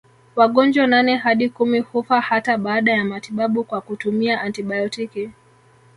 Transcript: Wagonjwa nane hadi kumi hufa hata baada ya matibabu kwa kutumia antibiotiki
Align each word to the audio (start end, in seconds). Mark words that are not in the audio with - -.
Wagonjwa 0.35 0.87
nane 0.87 1.15
hadi 1.17 1.49
kumi 1.49 1.79
hufa 1.79 2.21
hata 2.21 2.57
baada 2.57 2.91
ya 2.91 3.03
matibabu 3.05 3.63
kwa 3.63 3.81
kutumia 3.81 4.41
antibiotiki 4.41 5.29